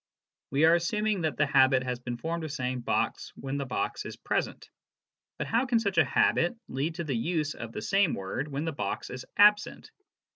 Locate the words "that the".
1.21-1.45